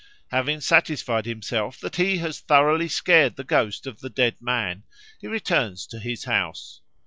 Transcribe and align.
Having 0.31 0.61
satisfied 0.61 1.27
himself 1.27 1.79
that 1.79 1.97
he 1.97 2.17
has 2.17 2.39
thoroughly 2.39 2.87
scared 2.87 3.35
the 3.35 3.43
ghost 3.43 3.85
of 3.85 3.99
the 3.99 4.09
dead 4.09 4.37
man, 4.41 4.81
he 5.19 5.27
returns 5.27 5.85
to 5.85 5.99
his 5.99 6.23
house. 6.23 6.81